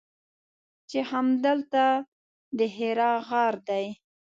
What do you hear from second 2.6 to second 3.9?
حرا غار دی.